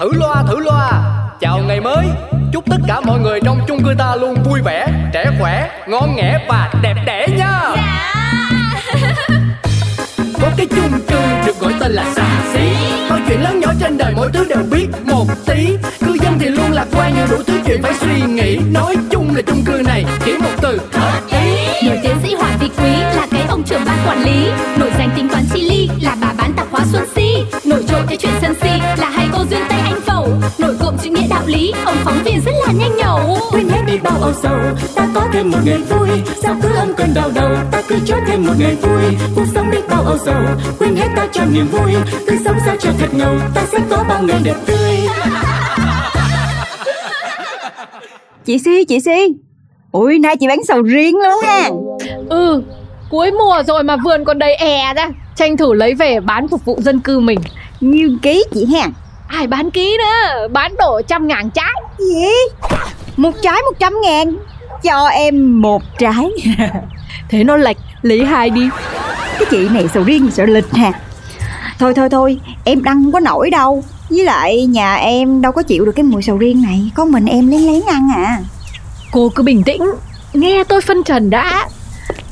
Thử 0.00 0.12
loa 0.12 0.42
thử 0.48 0.58
loa. 0.58 1.02
Chào 1.40 1.58
ngày 1.58 1.80
mới. 1.80 2.06
Chúc 2.52 2.64
tất 2.70 2.76
cả 2.86 3.00
mọi 3.00 3.20
người 3.20 3.40
trong 3.44 3.60
chung 3.68 3.84
cư 3.84 3.94
ta 3.98 4.16
luôn 4.16 4.34
vui 4.44 4.60
vẻ 4.64 4.86
Trẻ 5.12 5.24
khỏe, 5.38 5.70
ngon 5.88 6.16
nghẻ 6.16 6.46
và 6.48 6.70
đẹp 6.82 6.94
đẽ 7.06 7.26
nha. 7.36 7.60
Có 10.42 10.48
cái 10.56 10.66
chung 10.66 11.00
cư 11.08 11.20
được 11.46 11.58
gọi 11.60 11.72
tên 11.80 11.92
là 11.92 12.04
xà 12.14 12.26
xí 12.54 12.60
Mọi 13.10 13.20
chuyện 13.28 13.42
lớn 13.42 13.60
nhỏ 13.60 13.72
trên 13.80 13.98
đời 13.98 14.12
mỗi 14.16 14.30
thứ 14.32 14.46
đều 14.48 14.62
biết 14.70 14.86
một 15.04 15.26
tí. 15.46 15.76
Cư 16.06 16.16
dân 16.22 16.38
thì 16.38 16.48
luôn 16.48 16.72
lạc 16.72 16.86
quan 16.96 17.14
nhiều 17.14 17.26
đủ 17.30 17.36
thứ 17.46 17.60
chuyện 17.66 17.82
phải 17.82 17.94
suy 17.94 18.20
nghĩ. 18.20 18.58
Nói 18.72 18.96
chung 19.10 19.36
là 19.36 19.42
chung 19.42 19.64
cư 19.66 19.82
này 19.86 20.04
chỉ 20.24 20.32
một 20.38 20.52
từ 20.62 20.80
hợp 20.92 21.20
ý. 21.30 21.88
Nổi 21.88 21.98
tiến 22.02 22.16
sĩ 22.22 22.34
Hoàng 22.34 22.58
Vị 22.60 22.70
Quý 22.78 22.89
là 32.72 32.78
nhanh 32.78 32.96
nhẩu 32.96 33.38
quên 33.50 33.68
hết 33.68 33.80
đi 33.86 33.98
bao 34.02 34.18
âu 34.20 34.32
sầu. 34.42 34.58
Ta 34.94 35.08
có 35.14 35.26
thêm 35.32 35.50
một 35.50 35.58
ngày 35.64 35.78
vui. 35.78 36.08
Sao 36.42 36.56
cứ 36.62 36.68
âm 36.76 36.94
cơn 36.94 37.14
đau 37.14 37.30
đầu? 37.34 37.50
Ta 37.70 37.82
cứ 37.88 37.96
cho 38.06 38.16
thêm 38.26 38.46
một 38.46 38.52
ngày 38.58 38.74
vui. 38.74 39.02
Cuộc 39.34 39.44
sống 39.54 39.70
đi 39.70 39.78
bao 39.88 40.02
âu 40.02 40.18
sầu. 40.18 40.42
Quên 40.78 40.96
hết 40.96 41.08
ta 41.16 41.26
cho 41.32 41.44
niềm 41.52 41.66
vui. 41.66 41.92
Cứ 42.26 42.36
sống 42.44 42.56
sao 42.66 42.76
cho 42.80 42.90
thật 42.98 43.08
ngầu. 43.12 43.34
Ta 43.54 43.62
sẽ 43.72 43.78
có 43.90 44.04
bao 44.08 44.22
ngày 44.22 44.40
đẹp 44.44 44.56
tươi. 44.66 44.76
Chị 48.44 48.58
Si, 48.58 48.84
chị 48.84 49.00
Si. 49.00 49.34
Ui, 49.92 50.18
nay 50.18 50.36
chị 50.36 50.48
bán 50.48 50.64
sầu 50.68 50.82
riêng 50.82 51.16
luôn 51.16 51.40
ha. 51.46 51.68
Ừ, 52.28 52.62
cuối 53.10 53.30
mùa 53.30 53.62
rồi 53.66 53.82
mà 53.82 53.96
vườn 54.04 54.24
còn 54.24 54.38
đầy 54.38 54.54
è 54.54 54.94
ra. 54.96 55.08
Tranh 55.36 55.56
thủ 55.56 55.72
lấy 55.72 55.94
về 55.94 56.20
bán 56.20 56.48
phục 56.48 56.64
vụ 56.64 56.78
dân 56.80 57.00
cư 57.00 57.20
mình. 57.20 57.38
Nhiêu 57.80 58.10
ký 58.22 58.44
chị 58.54 58.66
ha? 58.74 58.88
Ai 59.28 59.46
bán 59.46 59.70
ký 59.70 59.96
nữa, 59.98 60.48
bán 60.48 60.74
đổ 60.78 61.00
trăm 61.08 61.26
ngàn 61.26 61.50
trái 61.50 61.72
Gì? 62.00 62.26
Một 63.16 63.30
trái 63.42 63.62
một 63.62 63.78
trăm 63.78 63.94
ngàn. 64.02 64.36
Cho 64.82 65.06
em 65.06 65.62
một 65.62 65.82
trái. 65.98 66.30
Thế 67.28 67.44
nó 67.44 67.56
lệch, 67.56 67.76
lấy 68.02 68.24
hai 68.24 68.50
đi. 68.50 68.68
Cái 69.38 69.46
chị 69.50 69.68
này 69.68 69.88
sầu 69.94 70.02
riêng 70.02 70.30
sợ 70.30 70.44
lịch 70.46 70.72
ha 70.72 70.92
Thôi 71.78 71.94
thôi 71.94 72.08
thôi, 72.08 72.40
em 72.64 72.84
đăng 72.84 73.04
không 73.04 73.12
có 73.12 73.20
nổi 73.20 73.50
đâu. 73.50 73.84
Với 74.10 74.24
lại 74.24 74.66
nhà 74.66 74.94
em 74.94 75.42
đâu 75.42 75.52
có 75.52 75.62
chịu 75.62 75.84
được 75.84 75.92
cái 75.92 76.02
mùi 76.02 76.22
sầu 76.22 76.38
riêng 76.38 76.62
này. 76.62 76.90
Có 76.94 77.04
mình 77.04 77.26
em 77.26 77.48
lén 77.48 77.60
lén 77.60 77.82
ăn 77.86 78.08
à. 78.16 78.38
Cô 79.12 79.28
cứ 79.34 79.42
bình 79.42 79.62
tĩnh, 79.62 79.82
nghe 80.32 80.64
tôi 80.64 80.80
phân 80.80 81.02
trần 81.04 81.30
đã. 81.30 81.68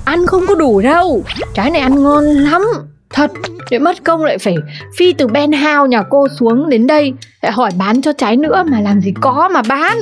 Ăn 0.04 0.26
không 0.26 0.46
có 0.46 0.54
đủ 0.54 0.80
đâu, 0.80 1.22
trái 1.54 1.70
này 1.70 1.80
ăn 1.80 2.02
ngon 2.02 2.24
lắm 2.24 2.62
Thật, 3.10 3.30
để 3.70 3.78
mất 3.78 4.04
công 4.04 4.24
lại 4.24 4.38
phải 4.38 4.54
phi 4.96 5.12
từ 5.12 5.26
Ben 5.26 5.52
House 5.52 5.88
nhà 5.88 6.02
cô 6.10 6.26
xuống 6.40 6.68
đến 6.68 6.86
đây 6.86 7.12
Lại 7.42 7.52
hỏi 7.52 7.70
bán 7.78 8.02
cho 8.02 8.12
trái 8.12 8.36
nữa 8.36 8.64
mà 8.70 8.80
làm 8.80 9.00
gì 9.00 9.12
có 9.20 9.48
mà 9.54 9.62
bán. 9.62 9.98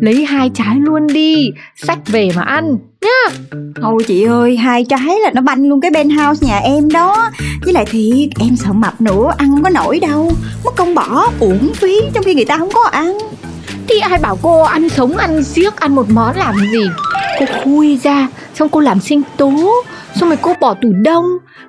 Lấy 0.00 0.24
hai 0.24 0.50
trái 0.54 0.76
luôn 0.76 1.06
đi, 1.06 1.50
sách 1.76 1.98
về 2.06 2.30
mà 2.36 2.42
ăn 2.42 2.78
nhá. 3.00 3.36
Thôi 3.82 4.04
chị 4.06 4.22
ơi, 4.24 4.56
hai 4.56 4.84
trái 4.84 5.18
là 5.22 5.30
nó 5.34 5.40
banh 5.40 5.68
luôn 5.68 5.80
cái 5.80 5.90
penthouse 5.94 6.46
nhà 6.46 6.58
em 6.58 6.90
đó. 6.90 7.30
Với 7.64 7.72
lại 7.72 7.84
thiệt, 7.84 8.28
em 8.40 8.56
sợ 8.56 8.72
mập 8.72 9.00
nữa, 9.00 9.32
ăn 9.36 9.50
không 9.50 9.62
có 9.62 9.70
nổi 9.70 10.00
đâu. 10.00 10.32
Mất 10.64 10.76
công 10.76 10.94
bỏ, 10.94 11.30
uổng 11.40 11.72
phí 11.74 12.00
trong 12.14 12.24
khi 12.24 12.34
người 12.34 12.44
ta 12.44 12.58
không 12.58 12.70
có 12.74 12.82
ăn. 12.92 13.18
Thì 13.88 13.98
ai 13.98 14.18
bảo 14.18 14.38
cô 14.42 14.62
ăn 14.62 14.88
sống 14.88 15.16
ăn 15.16 15.42
giếc 15.54 15.76
ăn 15.76 15.94
một 15.94 16.10
món 16.10 16.36
làm 16.36 16.54
gì? 16.72 16.88
Cô 17.38 17.46
khui 17.64 17.98
ra 18.02 18.28
Xong 18.54 18.68
cô 18.68 18.80
làm 18.80 19.00
sinh 19.00 19.22
tố 19.36 19.52
Xong 20.14 20.28
rồi 20.28 20.38
cô 20.42 20.54
bỏ 20.60 20.74
tủ 20.74 20.88
đông 21.04 21.24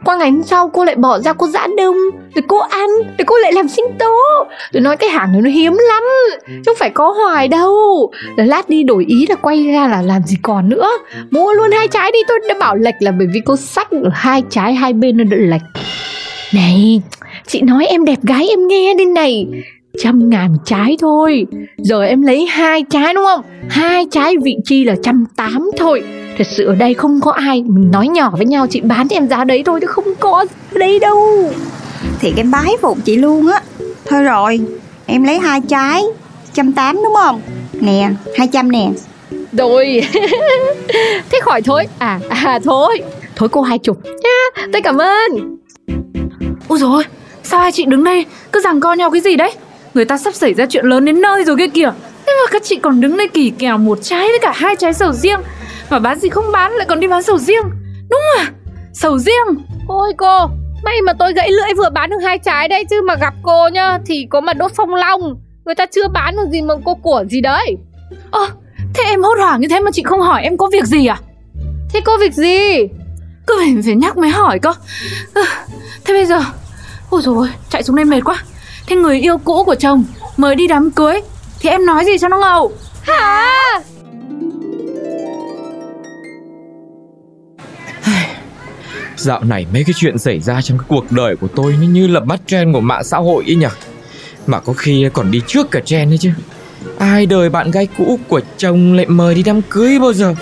qua 0.06 0.16
ngày 0.16 0.32
hôm 0.32 0.44
sau 0.44 0.70
cô 0.70 0.86
lại 0.86 0.96
bỏ 0.96 1.20
ra 1.20 1.34
cô 1.34 1.48
giã 1.48 1.68
đông, 1.78 1.98
Rồi 2.36 2.44
cô 2.48 2.58
ăn, 2.60 2.90
Rồi 3.18 3.26
cô 3.26 3.38
lại 3.38 3.54
làm 3.54 3.68
sinh 3.68 3.86
tố. 4.00 4.16
Rồi 4.72 4.82
nói 4.82 4.98
cái 4.98 5.10
hàng 5.10 5.32
này 5.32 5.42
nó 5.42 5.50
hiếm 5.50 5.78
lắm, 5.88 6.04
Chứ 6.48 6.62
không 6.66 6.76
phải 6.80 6.90
có 6.90 7.12
hoài 7.12 7.48
đâu. 7.48 8.12
Là 8.38 8.46
lát 8.46 8.70
đi 8.70 8.84
đổi 8.84 9.06
ý 9.08 9.26
là 9.30 9.36
quay 9.36 9.68
ra 9.68 9.88
là 9.88 10.02
làm 10.02 10.22
gì 10.24 10.38
còn 10.42 10.70
nữa. 10.70 10.90
Mua 11.32 11.54
luôn 11.54 11.72
hai 11.72 11.88
trái 11.88 12.12
đi, 12.12 12.20
Tôi 12.28 12.40
đã 12.50 12.56
bảo 12.60 12.76
lệch 12.76 12.96
là 13.00 13.12
bởi 13.12 13.28
vì 13.34 13.40
cô 13.46 13.56
sách 13.56 13.92
ở 13.92 14.10
hai 14.14 14.44
trái, 14.50 14.74
hai 14.74 14.94
bên 14.94 15.18
nó 15.18 15.24
đã 15.24 15.38
lệch 15.40 15.84
Này, 16.54 17.02
Chị 17.48 17.62
nói 17.62 17.86
em 17.86 18.06
đẹp 18.06 18.20
gái 18.24 18.48
em 18.50 18.68
nghe 18.68 18.94
đi 18.94 19.06
này. 19.06 19.48
Trăm 19.98 20.30
ngàn 20.30 20.56
trái 20.66 20.98
thôi. 21.02 21.46
Giờ 21.78 22.04
em 22.04 22.22
lấy 22.22 22.46
hai 22.46 22.84
trái 22.90 23.14
đúng 23.14 23.26
không? 23.26 23.42
Hai 23.70 24.06
trái 24.12 24.36
vị 24.44 24.56
chi 24.66 24.84
là 24.84 24.96
trăm 25.04 25.26
tám 25.36 25.72
thôi. 25.78 26.04
Thật 26.38 26.48
sự 26.48 26.66
ở 26.66 26.76
đây 26.76 26.94
không 26.94 27.22
có 27.22 27.32
ai 27.32 27.64
Mình 27.68 27.92
nói 27.92 28.08
nhỏ 28.08 28.32
với 28.38 28.46
nhau 28.46 28.68
chị 28.70 28.82
bán 28.82 29.08
cho 29.08 29.16
em 29.16 29.28
giá 29.28 29.44
đấy 29.44 29.64
thôi 29.66 29.80
Chứ 29.82 29.88
không 29.88 30.16
có 30.20 30.46
đấy 30.72 31.00
đâu 31.00 31.54
Thiệt 32.20 32.34
em 32.38 32.52
bái 32.52 32.72
phục 32.82 32.98
chị 33.06 33.16
luôn 33.16 33.48
á 33.48 33.62
Thôi 34.06 34.24
rồi, 34.24 34.60
em 35.06 35.24
lấy 35.24 35.40
hai 35.40 35.62
trái 35.62 36.04
trăm 36.54 36.74
tám 36.74 36.96
đúng 36.96 37.14
không? 37.16 37.42
Nè, 37.74 38.10
hai 38.38 38.48
trăm 38.48 38.72
nè 38.72 38.90
Rồi 39.52 40.02
Thế 41.32 41.40
khỏi 41.42 41.62
thôi 41.62 41.88
À, 42.00 42.20
à 42.30 42.60
thôi 42.64 43.02
Thôi 43.36 43.50
cô 43.52 43.62
hai 43.62 43.78
chục 43.78 43.98
nha 44.06 44.64
Tôi 44.74 44.82
cảm 44.82 44.98
ơn 44.98 45.58
Ôi 46.68 46.80
ôi, 46.82 47.04
sao 47.44 47.60
hai 47.60 47.72
chị 47.72 47.86
đứng 47.86 48.04
đây 48.04 48.26
cứ 48.52 48.62
giằng 48.62 48.80
co 48.80 48.94
nhau 48.94 49.10
cái 49.12 49.22
gì 49.22 49.36
đấy? 49.36 49.52
Người 49.94 50.06
ta 50.06 50.18
sắp 50.18 50.34
xảy 50.34 50.54
ra 50.54 50.66
chuyện 50.66 50.86
lớn 50.86 51.06
đến 51.06 51.22
nơi 51.22 51.44
rồi 51.44 51.56
kia 51.58 51.68
kìa. 51.68 51.92
Thế 52.26 52.34
mà 52.46 52.52
các 52.52 52.64
chị 52.66 52.76
còn 52.76 53.02
đứng 53.02 53.18
đây 53.18 53.28
kỳ 53.28 53.52
kèo 53.60 53.78
một 53.78 54.00
trái 54.02 54.28
với 54.28 54.40
cả 54.42 54.52
hai 54.56 54.76
trái 54.76 54.94
sầu 54.94 55.14
riêng. 55.14 55.40
Mà 55.92 56.00
bán 56.00 56.20
gì 56.20 56.30
không 56.30 56.52
bán 56.52 56.72
lại 56.72 56.88
còn 56.90 57.00
đi 57.00 57.08
bán 57.08 57.24
sầu 57.24 57.38
riêng. 57.38 57.64
Đúng 58.10 58.22
à? 58.38 58.52
Sầu 58.94 59.18
riêng. 59.20 59.66
Ôi 59.88 60.14
cô 60.18 60.48
May 60.84 61.02
mà 61.02 61.14
tôi 61.14 61.34
gãy 61.34 61.52
lưỡi 61.52 61.74
vừa 61.78 61.90
bán 61.90 62.10
được 62.10 62.18
hai 62.24 62.40
trái 62.40 62.68
đây 62.68 62.86
Chứ 62.90 63.02
mà 63.08 63.16
gặp 63.16 63.34
cô 63.44 63.68
nhá 63.68 63.98
Thì 64.06 64.28
có 64.30 64.42
mà 64.42 64.54
đốt 64.54 64.72
phong 64.76 64.96
long 64.96 65.36
Người 65.66 65.76
ta 65.76 65.86
chưa 65.86 66.08
bán 66.08 66.36
được 66.36 66.50
gì 66.52 66.62
mà 66.62 66.74
cô 66.86 66.96
của 66.96 67.24
gì 67.30 67.42
đấy 67.42 67.78
Ơ, 68.32 68.50
thế 68.94 69.04
em 69.04 69.24
hốt 69.24 69.38
hoảng 69.40 69.62
như 69.62 69.68
thế 69.68 69.80
mà 69.80 69.92
chị 69.94 70.04
không 70.04 70.22
hỏi 70.22 70.44
em 70.44 70.58
có 70.58 70.70
việc 70.72 70.86
gì 70.86 71.08
à? 71.08 71.20
Thế 71.94 72.02
cô 72.06 72.18
việc 72.18 72.34
gì 72.34 72.88
Cứ 73.48 73.56
phải, 73.60 73.76
phải 73.86 73.96
nhắc 73.96 74.18
mới 74.18 74.30
hỏi 74.30 74.60
cơ. 74.60 74.74
À, 75.34 75.66
thế 76.06 76.14
bây 76.14 76.26
giờ, 76.26 76.40
ôi 77.10 77.22
dồi 77.22 77.36
ôi, 77.36 77.50
chạy 77.70 77.84
xuống 77.84 77.96
đây 77.96 78.06
mệt 78.06 78.22
quá. 78.26 78.44
Thế 78.88 78.96
người 78.96 79.20
yêu 79.20 79.38
cũ 79.38 79.64
của 79.64 79.76
chồng 79.76 80.04
mời 80.38 80.56
đi 80.56 80.68
đám 80.68 80.92
cưới 80.92 81.22
thì 81.60 81.70
em 81.70 81.86
nói 81.86 82.06
gì 82.06 82.18
cho 82.18 82.28
nó 82.28 82.38
ngầu? 82.38 82.72
Hả 83.02 83.52
Dạo 89.22 89.44
này 89.44 89.66
mấy 89.74 89.84
cái 89.84 89.94
chuyện 89.98 90.18
xảy 90.18 90.40
ra 90.40 90.62
trong 90.62 90.78
cái 90.78 90.86
cuộc 90.88 91.12
đời 91.12 91.36
của 91.36 91.48
tôi 91.56 91.76
nó 91.82 91.88
như 91.88 92.08
là 92.08 92.20
bắt 92.20 92.42
trend 92.48 92.74
của 92.74 92.82
mạng 92.82 93.04
xã 93.04 93.18
hội 93.18 93.44
ấy 93.48 93.56
nhỉ? 93.56 93.68
Mà 94.48 94.60
có 94.60 94.74
khi 94.74 95.10
còn 95.14 95.32
đi 95.32 95.42
trước 95.48 95.72
cả 95.72 95.80
trend 95.86 96.12
ấy 96.12 96.18
chứ. 96.18 96.30
Ai 96.98 97.26
đời 97.26 97.50
bạn 97.50 97.72
gái 97.72 97.88
cũ 97.98 98.20
của 98.28 98.42
chồng 98.58 98.94
lại 98.94 99.06
mời 99.06 99.36
đi 99.36 99.44
đám 99.44 99.62
cưới 99.62 100.00
bao 100.00 100.14
giờ? 100.14 100.36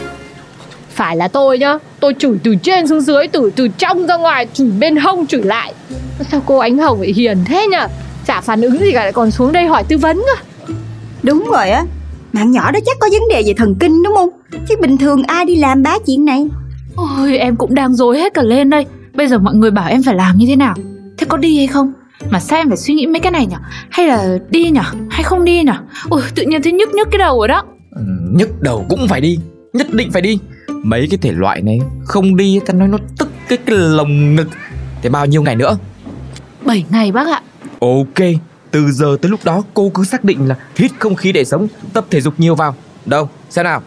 Phải 0.90 1.16
là 1.16 1.28
tôi 1.28 1.60
nhá. 1.60 1.78
Tôi 2.00 2.14
chửi 2.20 2.38
từ 2.44 2.56
trên 2.56 2.88
xuống 2.88 3.02
dưới 3.02 3.28
Từ 3.28 3.52
từ 3.56 3.68
trong 3.68 4.06
ra 4.08 4.18
ngoài 4.18 4.48
Chửi 4.54 4.72
bên 4.80 4.96
hông 4.96 5.28
chửi 5.28 5.44
lại. 5.44 5.74
Sao 6.32 6.42
cô 6.46 6.58
Ánh 6.58 6.78
Hồng 6.78 7.02
lại 7.02 7.14
hiền 7.14 7.38
thế 7.46 7.68
nhở 7.72 7.88
Chả 8.26 8.42
phản 8.42 8.62
ứng 8.62 8.80
gì 8.80 8.92
cả 8.92 9.04
lại 9.04 9.14
còn 9.14 9.32
xuống 9.32 9.52
đây 9.52 9.66
hỏi 9.66 9.84
tư 9.84 9.98
vấn 9.98 10.18
cơ. 10.18 10.44
Đúng 11.24 11.50
rồi 11.52 11.70
á. 11.70 11.86
Bạn 12.34 12.52
nhỏ 12.52 12.72
đó 12.72 12.80
chắc 12.86 12.98
có 13.00 13.10
vấn 13.12 13.22
đề 13.30 13.44
về 13.46 13.54
thần 13.58 13.76
kinh 13.80 14.04
đúng 14.04 14.16
không? 14.16 14.30
Chứ 14.70 14.76
bình 14.82 14.98
thường 14.98 15.24
ai 15.24 15.46
đi 15.46 15.56
làm 15.56 15.84
bá 15.84 15.98
chuyện 16.08 16.26
này 16.26 16.48
Ôi 17.18 17.38
em 17.38 17.56
cũng 17.56 17.76
đang 17.76 17.94
dối 17.96 18.20
hết 18.20 18.34
cả 18.34 18.42
lên 18.42 18.70
đây. 18.70 18.86
Bây 19.14 19.28
giờ 19.28 19.38
mọi 19.40 19.56
người 19.56 19.72
bảo 19.72 19.90
em 19.90 20.04
phải 20.04 20.16
làm 20.16 20.38
như 20.38 20.46
thế 20.48 20.56
nào? 20.56 20.76
Thế 21.18 21.28
có 21.30 21.38
đi 21.38 21.58
hay 21.58 21.68
không? 21.68 21.94
Mà 22.30 22.40
sao 22.40 22.60
em 22.60 22.68
phải 22.68 22.78
suy 22.78 22.94
nghĩ 22.94 23.08
mấy 23.08 23.20
cái 23.20 23.32
này 23.32 23.46
nhở? 23.46 23.58
Hay 23.90 24.08
là 24.08 24.38
đi 24.50 24.70
nhở? 24.70 24.84
Hay 25.10 25.24
không 25.24 25.46
đi 25.46 25.64
nhở? 25.64 25.76
Ôi 26.10 26.22
tự 26.36 26.44
nhiên 26.44 26.62
thấy 26.64 26.72
nhức 26.72 26.90
nhức 26.94 27.08
cái 27.12 27.20
đầu 27.20 27.38
rồi 27.38 27.48
đó. 27.48 27.64
Ừ, 27.92 28.02
Nhức 28.34 28.62
đầu 28.62 28.86
cũng 28.90 29.08
phải 29.08 29.22
đi. 29.22 29.40
Nhất 29.74 29.88
định 29.94 30.12
phải 30.12 30.22
đi. 30.22 30.40
Mấy 30.84 31.08
cái 31.12 31.18
thể 31.22 31.32
loại 31.32 31.62
này 31.62 31.80
Không 32.06 32.36
đi 32.36 32.60
ta 32.66 32.74
nói 32.74 32.88
nó 32.88 32.98
tức 33.18 33.30
cái, 33.48 33.58
cái 33.66 33.78
lồng 33.78 34.36
ngực. 34.36 34.48
Thế 35.02 35.10
bao 35.10 35.26
nhiêu 35.26 35.42
ngày 35.42 35.56
nữa? 35.56 35.78
7 36.66 36.86
ngày 36.90 37.12
bác 37.12 37.28
ạ. 37.28 37.42
Ok 37.80 38.28
Từ 38.72 38.92
giờ 38.92 39.18
tới 39.22 39.32
lúc 39.32 39.40
đó 39.44 39.64
cô 39.74 39.92
cứ 39.94 40.04
xác 40.04 40.24
định 40.24 40.48
là 40.48 40.56
Hít 40.76 40.92
không 41.00 41.16
khí 41.16 41.32
để 41.32 41.46
sống 41.46 41.68
Tập 41.94 42.06
thể 42.10 42.22
dục 42.22 42.34
nhiều 42.38 42.56
vào. 42.56 42.76
Đâu 43.06 43.30
xem 43.50 43.64
nào 43.64 43.82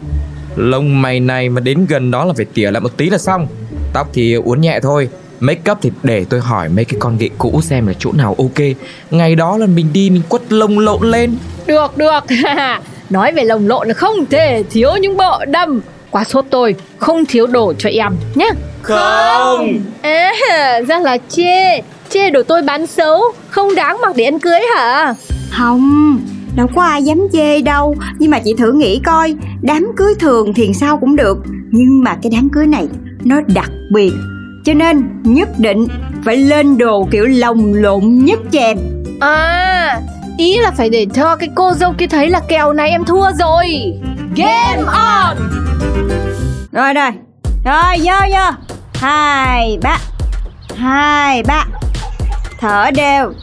Lông 0.55 1.01
mày 1.01 1.19
này 1.19 1.49
mà 1.49 1.61
đến 1.61 1.85
gần 1.89 2.11
đó 2.11 2.25
là 2.25 2.33
phải 2.37 2.45
tỉa 2.53 2.71
lại 2.71 2.81
một 2.81 2.97
tí 2.97 3.09
là 3.09 3.17
xong. 3.17 3.47
Tóc 3.93 4.09
thì 4.13 4.33
uốn 4.33 4.61
nhẹ 4.61 4.79
thôi. 4.83 5.09
Make 5.39 5.71
up 5.71 5.77
thì 5.81 5.91
để 6.03 6.25
tôi 6.29 6.39
hỏi 6.39 6.69
mấy 6.69 6.85
cái 6.85 6.99
con 6.99 7.17
ghệ 7.17 7.29
cũ 7.37 7.61
xem 7.63 7.87
là 7.87 7.93
chỗ 7.99 8.11
nào 8.11 8.35
ok. 8.37 8.65
Ngày 9.11 9.35
đó 9.35 9.57
là 9.57 9.65
mình 9.65 9.93
đi 9.93 10.09
mình 10.09 10.21
quất 10.29 10.41
lông 10.53 10.79
lộn 10.79 11.11
lên. 11.11 11.37
Được 11.65 11.97
được. 11.97 12.23
Nói 13.09 13.31
về 13.31 13.43
lồng 13.43 13.67
lộn 13.67 13.87
là 13.87 13.93
không 13.93 14.25
thể 14.25 14.63
thiếu 14.69 14.89
những 15.01 15.17
bộ 15.17 15.45
đầm 15.47 15.81
Quá 16.09 16.23
sốt 16.23 16.45
tôi 16.49 16.75
Không 16.97 17.25
thiếu 17.25 17.47
đồ 17.47 17.73
cho 17.77 17.89
em 17.89 18.15
nhé 18.35 18.49
Không. 18.81 19.79
À 20.01 20.31
ra 20.87 20.99
là 20.99 21.17
chê. 21.29 21.81
Chê 22.09 22.29
đồ 22.29 22.43
tôi 22.43 22.61
bán 22.61 22.87
xấu 22.87 23.21
Không 23.49 23.75
đáng 23.75 23.97
mặc 24.01 24.15
để 24.15 24.25
ăn 24.25 24.39
cưới 24.39 24.59
hả? 24.75 25.13
Không 25.51 26.19
Đâu 26.55 26.67
có 26.75 26.83
ai 26.83 27.03
dám 27.03 27.27
chê 27.33 27.61
đâu. 27.61 27.95
Nhưng 28.19 28.31
mà 28.31 28.39
chị 28.39 28.53
thử 28.57 28.71
nghĩ 28.71 28.99
coi 29.05 29.35
Đám 29.61 29.91
cưới 29.95 30.13
thường 30.19 30.53
thì 30.53 30.73
sao 30.73 30.97
cũng 30.97 31.15
được. 31.15 31.37
Nhưng 31.71 32.03
mà 32.03 32.15
cái 32.21 32.31
đám 32.35 32.49
cưới 32.49 32.67
này 32.67 32.87
Nó 33.23 33.41
đặc 33.55 33.71
biệt. 33.91 34.13
Cho 34.65 34.73
nên 34.73 35.03
nhất 35.23 35.49
định 35.57 35.87
Phải 36.25 36.37
lên 36.37 36.77
đồ 36.77 37.07
kiểu 37.11 37.25
lồng 37.25 37.73
lộn 37.73 38.17
nhất 38.25 38.39
cho 38.51 38.59
em. 38.59 38.77
À 39.19 40.01
Ý 40.37 40.57
là 40.57 40.71
phải 40.71 40.89
để 40.89 41.07
cho 41.13 41.35
cái 41.35 41.49
cô 41.55 41.73
dâu 41.73 41.93
kia 41.97 42.07
thấy 42.07 42.29
là 42.29 42.39
kèo 42.47 42.73
này 42.73 42.89
em 42.89 43.05
thua 43.05 43.31
rồi. 43.39 43.93
Game 44.35 44.83
on! 44.85 45.37
Rồi 46.71 46.93
rồi. 46.93 47.11
Rồi 47.65 47.97
vô 48.03 48.13
vô. 48.33 48.57
Hai 48.93 49.77
ba. 49.81 49.97
Hai 50.75 51.43
ba. 51.43 51.65
Thở 52.59 52.91
đều 52.95 53.33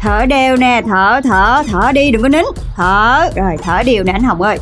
Thở 0.00 0.26
đều 0.26 0.56
nè 0.56 0.82
Thở 0.86 1.20
thở 1.24 1.62
thở 1.72 1.92
đi 1.92 2.10
đừng 2.10 2.22
có 2.22 2.28
nín. 2.28 2.44
Thở 2.76 3.28
Rồi 3.36 3.56
thở 3.62 3.82
đều 3.82 4.04
nè 4.04 4.12
anh 4.12 4.22
Hồng 4.22 4.42
ơi. 4.42 4.58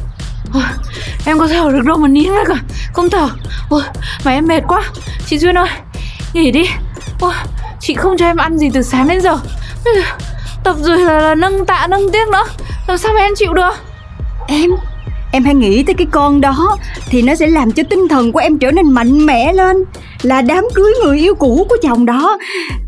Em 1.26 1.38
có 1.38 1.48
thở 1.48 1.70
được 1.72 1.84
đâu 1.84 1.96
mà 1.96 2.08
nín 2.08 2.32
ra 2.32 2.44
cả 2.48 2.54
Không 2.92 3.10
thở. 3.10 3.28
Ôi, 3.70 3.82
mà 4.24 4.32
em 4.32 4.46
mệt 4.46 4.62
quá. 4.68 4.82
Chị 5.26 5.38
Duyên 5.38 5.58
ơi 5.58 5.68
Nghỉ 6.32 6.50
đi. 6.50 6.70
Ôi, 7.20 7.32
Chị 7.80 7.94
không 7.94 8.16
cho 8.18 8.26
em 8.26 8.36
ăn 8.36 8.58
gì 8.58 8.70
từ 8.74 8.82
sáng 8.82 9.08
đến 9.08 9.20
giờ 9.20 9.38
giờ. 9.84 10.02
Tập 10.64 10.76
rồi 10.78 10.98
là, 10.98 11.20
là 11.20 11.34
nâng 11.34 11.66
tạ 11.66 11.86
nâng 11.90 12.12
tiếc 12.12 12.28
nữa. 12.28 12.44
Làm 12.86 12.98
sao 12.98 13.12
mà 13.12 13.20
em 13.20 13.34
chịu 13.36 13.54
được? 13.54 13.74
Em 14.48 14.70
Em 15.32 15.44
hãy 15.44 15.54
nghĩ 15.54 15.82
tới 15.82 15.94
cái 15.94 16.06
con 16.10 16.40
đó 16.40 16.76
Thì 17.06 17.22
nó 17.22 17.34
sẽ 17.34 17.46
làm 17.46 17.72
cho 17.72 17.82
tinh 17.90 18.08
thần 18.08 18.32
của 18.32 18.38
em 18.38 18.58
trở 18.58 18.70
nên 18.70 18.90
mạnh 18.90 19.26
mẽ 19.26 19.52
lên 19.52 19.84
Là 20.22 20.42
đám 20.42 20.64
cưới 20.74 20.92
người 21.02 21.18
yêu 21.18 21.34
cũ 21.34 21.66
của 21.68 21.76
chồng 21.82 22.06
đó. 22.06 22.38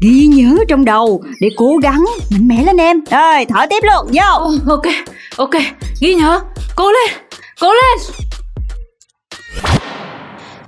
Ghi 0.00 0.26
nhớ 0.26 0.56
trong 0.68 0.84
đầu 0.84 1.22
Để 1.40 1.48
cố 1.56 1.76
gắng 1.82 2.04
mạnh 2.30 2.48
mẽ 2.48 2.64
lên 2.64 2.76
em. 2.76 3.00
Rồi 3.10 3.44
thở 3.48 3.66
tiếp 3.70 3.82
luôn 3.82 4.12
vô. 4.12 4.50
Ok 4.72 4.86
Ok 5.36 5.54
Ghi 6.00 6.14
nhớ. 6.14 6.40
Cố 6.76 6.92
lên 6.92 7.10
Cố 7.60 7.72
lên. 7.74 7.98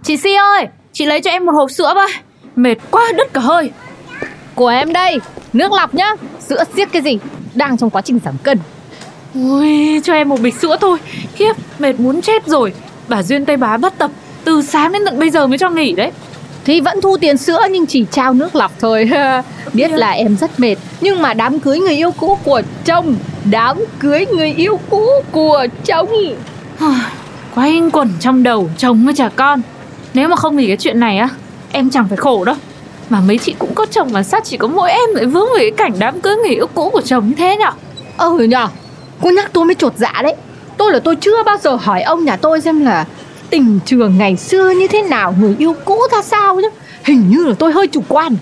Chị 0.02 0.16
Si 0.16 0.34
ơi 0.34 0.66
Chị 0.92 1.06
lấy 1.06 1.20
cho 1.20 1.30
em 1.30 1.46
một 1.46 1.52
hộp 1.52 1.70
sữa 1.70 1.92
với 1.94 2.08
Mệt 2.56 2.78
quá 2.90 3.12
đứt 3.16 3.32
cả 3.32 3.40
hơi. 3.40 3.70
Của 4.54 4.68
em 4.68 4.92
đây 4.92 5.20
Nước 5.52 5.72
lọc 5.72 5.94
nhá. 5.94 6.14
Sữa 6.48 6.64
siết 6.76 6.92
cái 6.92 7.02
gì? 7.02 7.18
Đang 7.54 7.76
trong 7.76 7.90
quá 7.90 8.02
trình 8.02 8.18
giảm 8.24 8.34
cân 8.42 8.58
Ui, 9.34 10.00
cho 10.04 10.12
em 10.12 10.28
một 10.28 10.40
bịch 10.40 10.54
sữa 10.54 10.76
thôi. 10.80 10.98
Khiếp, 11.34 11.52
mệt 11.78 12.00
muốn 12.00 12.22
chết 12.22 12.46
rồi. 12.46 12.72
Bà 13.08 13.22
Duyên 13.22 13.44
Tây 13.44 13.56
Bá 13.56 13.76
bắt 13.76 13.98
tập 13.98 14.10
Từ 14.44 14.62
sáng 14.62 14.92
đến 14.92 15.02
tận 15.04 15.18
bây 15.18 15.30
giờ 15.30 15.46
mới 15.46 15.58
cho 15.58 15.70
nghỉ 15.70 15.92
đấy. 15.92 16.10
Thì 16.64 16.80
vẫn 16.80 17.00
thu 17.00 17.16
tiền 17.16 17.36
sữa 17.36 17.60
nhưng 17.70 17.86
chỉ 17.86 18.04
trao 18.10 18.34
nước 18.34 18.54
lọc 18.54 18.72
thôi. 18.80 19.10
Biết 19.72 19.90
là 19.90 20.10
em 20.10 20.36
rất 20.36 20.60
mệt 20.60 20.76
Nhưng 21.00 21.22
mà 21.22 21.34
đám 21.34 21.60
cưới 21.60 21.78
người 21.78 21.96
yêu 21.96 22.10
cũ 22.10 22.38
của 22.44 22.62
chồng 22.84 23.16
Đám 23.50 23.76
cưới 23.98 24.26
người 24.26 24.52
yêu 24.52 24.80
cũ 24.90 25.08
của 25.30 25.66
chồng. 25.84 26.08
Quay 27.54 27.82
quẩn 27.92 28.10
trong 28.20 28.42
đầu 28.42 28.70
chồng 28.78 29.04
với 29.04 29.14
trả 29.14 29.28
con. 29.28 29.60
Nếu 30.14 30.28
mà 30.28 30.36
không 30.36 30.56
vì 30.56 30.66
cái 30.66 30.76
chuyện 30.76 31.00
này 31.00 31.18
á 31.18 31.28
Em 31.72 31.90
chẳng 31.90 32.08
phải 32.08 32.16
khổ 32.16 32.44
đâu. 32.44 32.56
Mà 33.10 33.20
mấy 33.20 33.38
chị 33.38 33.54
cũng 33.58 33.74
có 33.74 33.86
chồng 33.86 34.08
mà 34.12 34.22
sao 34.22 34.40
chỉ 34.44 34.56
có 34.56 34.68
mỗi 34.68 34.90
em 34.90 35.14
lại 35.14 35.26
vướng 35.26 35.48
về 35.56 35.70
cái 35.70 35.70
cảnh 35.76 35.92
đám 35.98 36.20
cưới 36.20 36.36
người 36.36 36.54
yêu 36.54 36.66
cũ 36.74 36.90
của 36.90 37.00
chồng 37.00 37.28
như 37.28 37.34
thế 37.34 37.56
nhở? 37.56 37.70
Ừ 38.18 38.38
nhờ 38.38 38.68
Cô 39.22 39.30
nhắc 39.30 39.50
tôi 39.52 39.64
mới 39.64 39.74
trột 39.74 39.96
dạ 39.96 40.20
đấy 40.22 40.34
Tôi 40.76 40.92
là 40.92 41.00
tôi 41.00 41.16
chưa 41.16 41.42
bao 41.46 41.56
giờ 41.58 41.74
hỏi 41.74 42.02
ông 42.02 42.24
nhà 42.24 42.36
tôi 42.36 42.60
xem 42.60 42.84
là 42.84 43.06
Tình 43.50 43.80
trường 43.84 44.18
ngày 44.18 44.36
xưa 44.36 44.70
như 44.70 44.88
thế 44.88 45.02
nào 45.02 45.34
Người 45.40 45.54
yêu 45.58 45.74
cũ 45.84 45.98
ra 46.12 46.22
sao 46.22 46.60
nhá 46.60 46.68
Hình 47.04 47.30
như 47.30 47.44
là 47.44 47.54
tôi 47.58 47.72
hơi 47.72 47.86
chủ 47.86 48.02
quan 48.08 48.36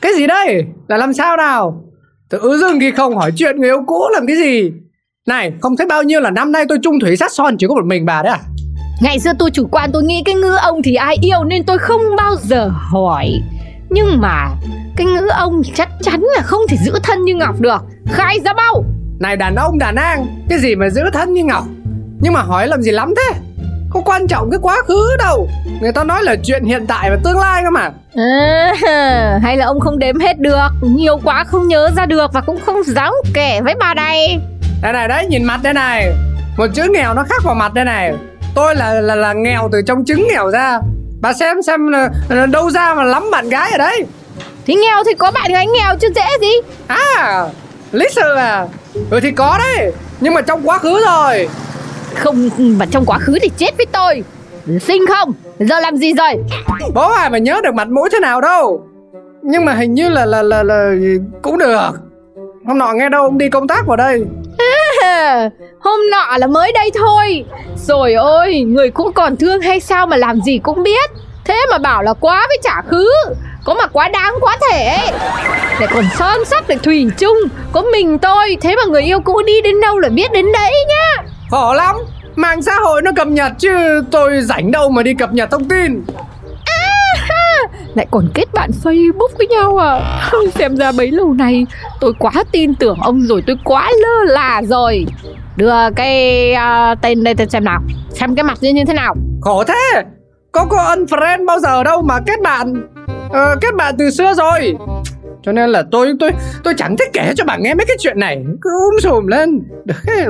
Cái 0.00 0.14
gì 0.16 0.26
đây? 0.26 0.64
Là 0.88 0.96
làm 0.96 1.12
sao 1.12 1.36
nào? 1.36 1.82
Tự 2.30 2.58
dưng 2.60 2.80
thì 2.80 2.90
không 2.90 3.16
hỏi 3.16 3.32
chuyện 3.36 3.60
người 3.60 3.68
yêu 3.68 3.82
cũ 3.86 4.02
làm 4.12 4.26
cái 4.26 4.36
gì? 4.36 4.72
Này, 5.26 5.52
không 5.60 5.76
thấy 5.76 5.86
bao 5.86 6.02
nhiêu 6.02 6.20
là 6.20 6.30
năm 6.30 6.52
nay 6.52 6.64
tôi 6.68 6.78
chung 6.82 7.00
thủy 7.00 7.16
sát 7.16 7.32
son 7.32 7.56
chỉ 7.58 7.66
có 7.66 7.74
một 7.74 7.84
mình 7.84 8.04
bà 8.04 8.22
đấy 8.22 8.32
à? 8.32 8.40
Ngày 9.02 9.18
xưa 9.20 9.32
tôi 9.38 9.50
chủ 9.50 9.68
quan 9.70 9.90
tôi 9.92 10.02
nghĩ 10.02 10.22
cái 10.24 10.34
ngữ 10.34 10.56
ông 10.62 10.82
thì 10.82 10.94
ai 10.94 11.16
yêu 11.20 11.44
Nên 11.44 11.64
tôi 11.64 11.78
không 11.78 12.00
bao 12.16 12.36
giờ 12.42 12.70
hỏi 12.92 13.40
Nhưng 13.90 14.20
mà 14.20 14.48
cái 14.96 15.06
ngữ 15.06 15.28
ông 15.38 15.62
chắc 15.74 15.88
chắn 16.02 16.20
là 16.36 16.42
không 16.42 16.60
thể 16.68 16.76
giữ 16.84 16.92
thân 17.02 17.24
như 17.24 17.34
Ngọc 17.34 17.60
được 17.60 17.82
Khai 18.12 18.38
ra 18.44 18.52
bao 18.52 18.84
Này 19.20 19.36
đàn 19.36 19.54
ông 19.54 19.78
đàn 19.78 19.94
an, 19.96 20.26
cái 20.48 20.58
gì 20.58 20.74
mà 20.74 20.88
giữ 20.90 21.02
thân 21.12 21.34
như 21.34 21.44
ngọc? 21.44 21.64
Nhưng 22.20 22.32
mà 22.32 22.40
hỏi 22.42 22.68
làm 22.68 22.82
gì 22.82 22.90
lắm 22.90 23.14
thế? 23.16 23.38
Không 23.90 24.04
quan 24.04 24.26
trọng 24.26 24.50
cái 24.50 24.58
quá 24.62 24.76
khứ 24.88 25.16
đâu. 25.18 25.48
Người 25.80 25.92
ta 25.92 26.04
nói 26.04 26.22
là 26.22 26.36
chuyện 26.44 26.64
hiện 26.64 26.86
tại 26.86 27.10
và 27.10 27.16
tương 27.24 27.38
lai 27.38 27.62
cơ 27.64 27.70
mà. 27.70 27.90
à, 28.86 29.38
Hay 29.42 29.56
là 29.56 29.66
ông 29.66 29.80
không 29.80 29.98
đếm 29.98 30.20
hết 30.20 30.38
được 30.38 30.68
Nhiều 30.82 31.18
quá 31.24 31.44
không 31.44 31.68
nhớ 31.68 31.90
ra 31.96 32.06
được 32.06 32.32
Và 32.32 32.40
cũng 32.40 32.58
không 32.66 32.82
dám 32.84 33.12
kể 33.34 33.60
với 33.64 33.74
bà 33.80 33.94
đây 33.94 34.38
Đây 34.82 34.92
này 34.92 35.08
đấy, 35.08 35.26
nhìn 35.26 35.44
mặt 35.44 35.60
đây 35.62 35.74
này. 35.74 36.12
Một 36.56 36.66
chữ 36.74 36.88
nghèo 36.90 37.14
nó 37.14 37.22
khác 37.22 37.42
vào 37.44 37.54
mặt 37.54 37.74
đây 37.74 37.84
này. 37.84 38.14
Tôi 38.54 38.74
là 38.74 38.94
là 38.94 39.14
là 39.14 39.32
nghèo 39.32 39.68
từ 39.72 39.82
trong 39.86 40.04
trứng 40.04 40.26
nghèo 40.30 40.50
ra. 40.50 40.80
Bà 41.20 41.32
xem 41.32 41.62
xem 41.62 41.88
là, 41.88 42.10
là 42.28 42.46
đâu 42.46 42.70
ra 42.70 42.94
mà 42.94 43.02
lắm 43.02 43.30
bạn 43.32 43.48
gái 43.48 43.70
ở 43.72 43.78
đây. 43.78 44.04
Thì 44.66 44.74
nghèo 44.74 45.04
thì 45.06 45.14
có 45.14 45.30
bạn 45.30 45.52
gái 45.52 45.66
nghèo 45.66 45.96
chứ 46.00 46.08
dễ 46.14 46.26
gì 46.40 46.52
À, 46.86 47.46
lý 47.92 48.06
sự 48.12 48.34
à. 48.36 48.66
Ừ 49.10 49.20
thì 49.22 49.30
có 49.30 49.58
đấy, 49.58 49.92
nhưng 50.20 50.34
mà 50.34 50.40
trong 50.40 50.68
quá 50.68 50.78
khứ 50.78 51.04
rồi. 51.04 51.48
Không 52.14 52.50
mà 52.58 52.86
trong 52.90 53.04
quá 53.04 53.18
khứ 53.18 53.38
thì 53.42 53.48
chết 53.58 53.76
với 53.76 53.86
tôi 53.92 54.24
Sinh 54.80 55.06
không 55.06 55.32
Giờ 55.58 55.80
làm 55.80 55.96
gì 55.96 56.12
rồi 56.12 56.32
Bố 56.94 57.12
ai 57.12 57.30
mà 57.30 57.38
nhớ 57.38 57.60
được 57.64 57.74
mặt 57.74 57.88
mũi 57.88 58.08
thế 58.12 58.20
nào 58.20 58.40
đâu. 58.40 58.86
Nhưng 59.42 59.64
mà 59.64 59.74
hình 59.74 59.94
như 59.94 60.08
là 60.08 60.26
là 60.26 60.42
là 60.42 60.62
là 60.62 60.90
cũng 61.42 61.58
được. 61.58 61.90
Hôm 62.66 62.78
nọ 62.78 62.92
nghe 62.92 63.08
đâu 63.08 63.22
ông 63.22 63.38
đi 63.38 63.48
công 63.48 63.68
tác 63.68 63.86
vào 63.86 63.96
đây. 63.96 64.24
À, 65.02 65.50
Hôm 65.80 66.00
nọ 66.10 66.36
là 66.38 66.46
mới 66.46 66.72
đây 66.72 66.90
thôi 66.94 67.44
Rồi 67.86 68.14
ôi 68.14 68.60
Người 68.66 68.90
cũ 68.90 69.10
còn 69.14 69.36
thương 69.36 69.60
hay 69.60 69.80
sao 69.80 70.06
mà 70.06 70.16
làm 70.16 70.40
gì 70.40 70.58
cũng 70.58 70.82
biết 70.82 71.10
Thế 71.44 71.66
mà 71.70 71.78
bảo 71.78 72.02
là 72.02 72.12
quá 72.12 72.46
với 72.48 72.58
trả 72.62 72.82
khứ 72.82 73.08
Có 73.66 73.74
mà 73.74 73.86
quá 73.86 74.08
đáng 74.08 74.34
quá 74.40 74.56
thể 74.70 74.98
Lại 75.80 75.88
còn 75.94 76.04
son 76.18 76.44
sắt 76.44 76.70
lại 76.70 76.78
thủy 76.82 77.06
chung. 77.18 77.36
Có 77.72 77.82
mình 77.92 78.18
tôi 78.18 78.56
Thế 78.60 78.76
mà 78.76 78.82
người 78.88 79.02
yêu 79.02 79.20
cũ 79.20 79.42
đi 79.46 79.60
đến 79.64 79.80
đâu 79.80 79.98
là 79.98 80.08
biết 80.08 80.32
đến 80.32 80.52
đấy 80.52 80.72
nhá. 80.88 81.22
Khổ 81.50 81.74
lắm. 81.74 81.96
Mạng 82.36 82.62
xã 82.62 82.74
hội 82.74 83.02
nó 83.02 83.10
cập 83.16 83.26
nhật 83.26 83.52
chứ 83.58 84.02
tôi 84.10 84.40
rảnh 84.42 84.70
đâu 84.70 84.90
mà 84.90 85.02
đi 85.02 85.14
cập 85.14 85.32
nhật 85.32 85.50
thông 85.50 85.68
tin. 85.68 86.04
Lại 87.94 88.06
còn 88.10 88.28
kết 88.34 88.44
bạn 88.52 88.70
Facebook 88.84 89.28
với 89.38 89.46
nhau 89.46 89.76
à. 89.76 90.20
Xem 90.54 90.76
ra 90.76 90.92
bấy 90.92 91.10
lâu 91.10 91.32
nay 91.32 91.66
Tôi 92.00 92.12
quá 92.18 92.32
tin 92.52 92.74
tưởng 92.74 92.98
ông 93.00 93.26
rồi 93.26 93.42
Tôi 93.46 93.56
quá 93.64 93.90
lơ 94.02 94.32
là 94.32 94.62
rồi. 94.64 95.06
Đưa 95.56 95.90
cái 95.96 96.52
à, 96.52 96.94
tên 97.02 97.24
đây 97.24 97.34
tôi 97.34 97.46
xem 97.50 97.64
nào. 97.64 97.80
Xem 98.10 98.34
cái 98.34 98.44
mặt 98.44 98.58
như 98.60 98.70
như 98.70 98.84
thế 98.84 98.94
nào. 98.94 99.14
Khổ 99.40 99.64
thế. 99.64 100.02
Có 100.52 100.64
có 100.70 100.94
unfriend 100.96 101.46
bao 101.46 101.58
giờ 101.58 101.84
đâu 101.84 102.02
mà 102.02 102.14
kết 102.26 102.40
bạn 102.42 102.74
ờ, 103.30 103.56
Kết 103.60 103.74
bạn 103.76 103.94
từ 103.98 104.10
xưa 104.10 104.34
rồi. 104.34 104.74
Cho 105.42 105.52
nên 105.52 105.70
là 105.70 105.84
tôi 105.90 106.12
tôi 106.20 106.30
tôi 106.64 106.74
chẳng 106.76 106.96
thích 106.96 107.08
kể 107.12 107.32
cho 107.36 107.44
bà 107.44 107.56
nghe 107.56 107.74
mấy 107.74 107.86
cái 107.86 107.96
chuyện 108.00 108.20
này. 108.20 108.44
Cứ 108.62 108.70
um 108.70 108.98
sùm 109.02 109.26
lên. 109.26 109.62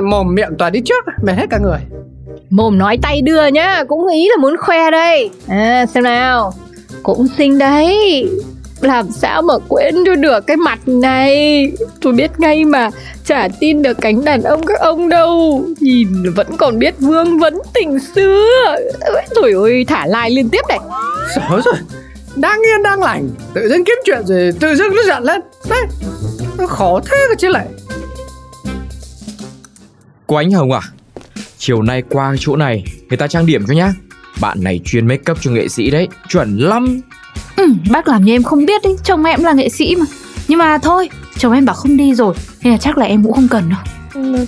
Mồm 0.09 0.35
miệng 0.35 0.51
toàn 0.59 0.71
đi 0.71 0.81
trước 0.85 1.05
Mệt 1.23 1.33
hết 1.37 1.45
cả 1.49 1.57
người. 1.57 1.79
Mồm 2.49 2.77
nói 2.77 2.97
tay 3.01 3.21
đưa 3.21 3.47
nhá 3.47 3.83
Cũng 3.87 4.07
ý 4.07 4.27
là 4.29 4.35
muốn 4.41 4.57
khoe 4.57 4.91
đây. 4.91 5.29
À 5.47 5.85
xem 5.85 6.03
nào. 6.03 6.53
Cũng 7.03 7.27
xinh 7.37 7.57
đấy. 7.57 8.27
Làm 8.81 9.11
sao 9.11 9.41
mà 9.41 9.53
quên 9.69 9.95
cho 10.05 10.15
được 10.15 10.47
cái 10.47 10.57
mặt 10.57 10.79
này? 10.85 11.71
Tôi 12.01 12.13
biết 12.13 12.31
ngay 12.37 12.65
mà 12.65 12.89
Chả 13.25 13.47
tin 13.59 13.81
được 13.81 13.97
cánh 14.01 14.25
đàn 14.25 14.43
ông 14.43 14.65
các 14.65 14.79
ông 14.79 15.09
đâu. 15.09 15.63
Nhìn 15.79 16.07
vẫn 16.35 16.47
còn 16.57 16.79
biết 16.79 16.99
vương 16.99 17.39
vấn 17.39 17.59
tình 17.73 17.99
xưa. 17.99 18.75
Trời 19.41 19.53
ơi 19.53 19.85
thả 19.87 20.05
like 20.07 20.29
liên 20.29 20.49
tiếp 20.49 20.61
này. 20.69 20.79
Sợ 21.35 21.61
rồi 21.65 21.75
Đang 22.39 22.61
yên 22.61 22.83
đang 22.83 23.01
lành. 23.01 23.29
Tự 23.53 23.69
dưng 23.69 23.85
kiếm 23.85 23.97
chuyện 24.05 24.25
rồi 24.25 24.51
tự 24.59 24.75
dưng 24.75 24.95
nó 24.95 25.01
giận 25.07 25.23
lên. 25.23 25.41
Đấy 25.69 25.83
Nó 26.57 26.67
khổ 26.67 26.99
thế 26.99 27.17
cơ 27.29 27.35
chứ 27.37 27.49
lại. 27.49 27.67
Cô 30.27 30.35
Ánh 30.35 30.51
Hồng 30.51 30.71
à 30.71 30.81
Chiều 31.57 31.81
nay 31.81 32.03
qua 32.09 32.35
chỗ 32.39 32.55
này 32.55 32.83
Người 33.09 33.17
ta 33.17 33.27
trang 33.27 33.45
điểm 33.45 33.65
cho 33.67 33.73
nhá. 33.73 33.93
Bạn 34.41 34.63
này 34.63 34.79
chuyên 34.85 35.07
make 35.07 35.31
up 35.31 35.37
cho 35.41 35.51
nghệ 35.51 35.67
sĩ 35.67 35.89
đấy 35.89 36.07
Chuẩn 36.29 36.57
lắm. 36.57 37.01
Ừ, 37.55 37.67
bác 37.91 38.07
làm 38.07 38.23
như 38.23 38.33
em 38.35 38.43
không 38.43 38.65
biết 38.65 38.81
đấy 38.83 38.95
Chồng 39.03 39.23
em 39.23 39.43
là 39.43 39.53
nghệ 39.53 39.69
sĩ 39.69 39.95
mà. 39.95 40.05
Nhưng 40.47 40.59
mà 40.59 40.77
thôi, 40.77 41.09
chồng 41.37 41.53
em 41.53 41.65
bảo 41.65 41.75
không 41.75 41.97
đi 41.97 42.13
rồi 42.15 42.33
Nên 42.63 42.73
là 42.73 42.77
chắc 42.77 42.97
là 42.97 43.05
em 43.05 43.23
cũng 43.23 43.33
không 43.33 43.47
cần 43.47 43.69
đâu. 43.69 43.79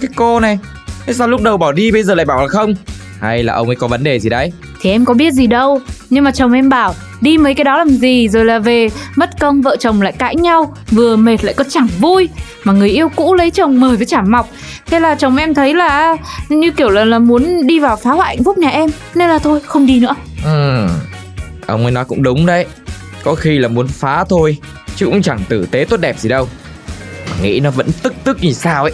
Cái 0.01 0.09
cô 0.15 0.39
này 0.39 0.59
Thế 1.05 1.13
sao 1.13 1.27
lúc 1.27 1.41
đầu 1.41 1.57
bỏ 1.57 1.71
đi 1.71 1.91
bây 1.91 2.03
giờ 2.03 2.15
lại 2.15 2.25
bảo 2.25 2.41
là 2.41 2.47
không? 2.47 2.73
Hay 3.19 3.43
là 3.43 3.53
ông 3.53 3.67
ấy 3.67 3.75
có 3.75 3.87
vấn 3.87 4.03
đề 4.03 4.19
gì 4.19 4.29
đấy? 4.29 4.51
Thì 4.81 4.91
em 4.91 5.05
có 5.05 5.13
biết 5.13 5.33
gì 5.33 5.47
đâu 5.47 5.81
Nhưng 6.09 6.23
mà 6.23 6.31
chồng 6.31 6.53
em 6.53 6.69
bảo 6.69 6.95
Đi 7.21 7.37
mấy 7.37 7.53
cái 7.53 7.63
đó 7.63 7.77
làm 7.77 7.89
gì 7.89 8.29
Rồi 8.29 8.45
là 8.45 8.59
về. 8.59 8.89
Mất 9.15 9.39
công 9.39 9.61
vợ 9.61 9.75
chồng 9.79 10.01
lại 10.01 10.11
cãi 10.11 10.35
nhau 10.35 10.75
Vừa 10.91 11.15
mệt 11.15 11.43
lại 11.43 11.53
có 11.53 11.63
chẳng 11.69 11.87
vui. 11.99 12.29
Mà 12.63 12.73
người 12.73 12.89
yêu 12.89 13.09
cũ 13.15 13.33
lấy 13.33 13.51
chồng 13.51 13.79
mời 13.79 13.97
với 13.97 14.05
chả 14.05 14.21
mọc. 14.21 14.49
Thế 14.85 14.99
là 14.99 15.15
chồng 15.15 15.37
em 15.37 15.53
thấy 15.53 15.73
là 15.73 16.17
Như 16.49 16.71
kiểu 16.71 16.89
là, 16.89 17.05
là 17.05 17.19
muốn 17.19 17.67
đi 17.67 17.79
vào 17.79 17.95
phá 17.95 18.11
hoại 18.11 18.35
hạnh 18.35 18.43
phúc 18.43 18.57
nhà 18.57 18.69
em 18.69 18.89
Nên 19.15 19.29
là 19.29 19.39
thôi 19.39 19.59
không 19.65 19.85
đi 19.85 19.99
nữa. 19.99 20.15
Ừ. 20.43 20.87
Ông 21.67 21.83
ấy 21.83 21.91
nói 21.91 22.05
cũng 22.05 22.23
đúng 22.23 22.45
đấy. 22.45 22.65
Có 23.23 23.35
khi 23.35 23.57
là 23.57 23.67
muốn 23.67 23.87
phá 23.87 24.23
thôi 24.29 24.57
Chứ 24.95 25.05
cũng 25.05 25.21
chẳng 25.21 25.39
tử 25.49 25.67
tế 25.71 25.85
tốt 25.89 25.97
đẹp 25.97 26.19
gì 26.19 26.29
đâu. 26.29 26.47
Nghĩ 27.41 27.59
nó 27.59 27.71
vẫn 27.71 27.87
tức 28.03 28.13
tức 28.23 28.37
như 28.41 28.53
sao 28.53 28.83
ấy? 28.83 28.93